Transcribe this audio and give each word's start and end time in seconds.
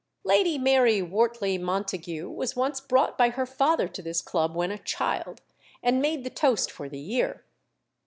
Lady 0.23 0.57
Mary 0.57 0.99
Wortley 0.99 1.59
Montagu 1.59 2.27
was 2.27 2.55
once 2.55 2.81
brought 2.81 3.19
by 3.19 3.29
her 3.29 3.45
father 3.45 3.87
to 3.87 4.01
this 4.01 4.19
club 4.23 4.55
when 4.55 4.71
a 4.71 4.79
child, 4.79 5.43
and 5.83 6.01
made 6.01 6.23
the 6.23 6.31
toast 6.31 6.71
for 6.71 6.89
the 6.89 6.97
year. 6.99 7.43